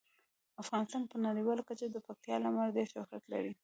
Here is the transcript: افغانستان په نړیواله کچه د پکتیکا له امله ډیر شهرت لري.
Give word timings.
افغانستان 0.63 1.03
په 1.11 1.15
نړیواله 1.27 1.61
کچه 1.69 1.85
د 1.89 1.97
پکتیکا 2.05 2.35
له 2.39 2.47
امله 2.51 2.75
ډیر 2.77 2.87
شهرت 2.93 3.23
لري. 3.33 3.53